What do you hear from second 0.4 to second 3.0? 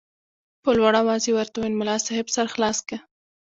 په لوړ اواز یې ورته وویل ملا صاحب سر خلاص که.